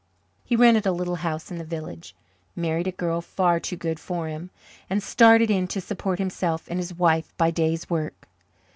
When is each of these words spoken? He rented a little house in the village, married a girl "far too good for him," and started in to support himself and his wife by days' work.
He 0.43 0.55
rented 0.55 0.87
a 0.87 0.91
little 0.91 1.17
house 1.17 1.51
in 1.51 1.59
the 1.59 1.63
village, 1.63 2.15
married 2.55 2.87
a 2.87 2.91
girl 2.91 3.21
"far 3.21 3.59
too 3.59 3.75
good 3.75 3.99
for 3.99 4.27
him," 4.27 4.49
and 4.89 5.03
started 5.03 5.51
in 5.51 5.67
to 5.67 5.79
support 5.79 6.17
himself 6.17 6.65
and 6.67 6.79
his 6.79 6.95
wife 6.95 7.31
by 7.37 7.51
days' 7.51 7.87
work. 7.87 8.27